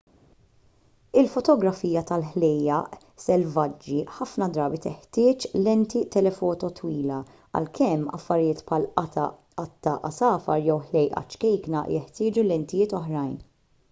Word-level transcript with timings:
il-fotografija 1.21 2.01
tal-ħlejjaq 2.11 2.97
selvaġġi 3.25 3.99
ħafna 4.15 4.47
drabi 4.55 4.79
teħtieġ 4.87 5.45
lenti 5.67 6.01
telefoto 6.17 6.71
twila 6.81 7.21
għalkemm 7.61 8.09
affarijiet 8.21 8.65
bħal 8.73 8.89
qatta 9.59 9.97
għasafar 10.09 10.65
jew 10.69 10.79
ħlejqa 10.89 11.25
ċkejkna 11.37 11.85
jeħtieġu 11.97 12.51
lentijiet 12.53 13.01
oħrajn 13.05 13.35